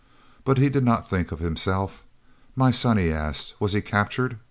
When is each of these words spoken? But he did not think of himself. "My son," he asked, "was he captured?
But 0.43 0.57
he 0.57 0.69
did 0.69 0.83
not 0.83 1.07
think 1.07 1.31
of 1.31 1.37
himself. 1.37 2.03
"My 2.55 2.71
son," 2.71 2.97
he 2.97 3.11
asked, 3.11 3.53
"was 3.59 3.73
he 3.73 3.81
captured? 3.81 4.39